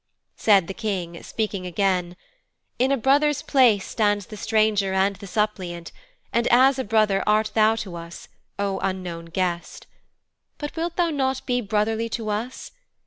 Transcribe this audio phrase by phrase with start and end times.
[0.35, 2.17] Said the King, speaking again,
[2.79, 5.91] 'In a brother's place stands the stranger and the suppliant,
[6.33, 8.27] and as a brother art thou to us,
[8.57, 9.85] O unknown guest.
[10.57, 12.71] But wilt thou not be brotherly to us?